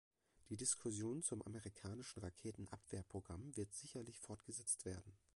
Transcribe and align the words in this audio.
Die 0.49 0.57
Diskussion 0.57 1.21
zum 1.21 1.43
amerikanischen 1.43 2.21
Raketenabwehrprogramm 2.21 3.55
wird 3.55 3.71
sicherlich 3.75 4.19
fortgesetzt 4.19 4.83
werden. 4.85 5.15